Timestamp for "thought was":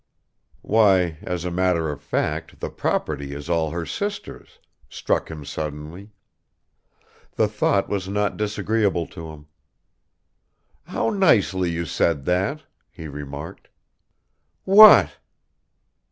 7.47-8.09